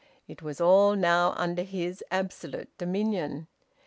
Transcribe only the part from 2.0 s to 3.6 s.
absolute dominion.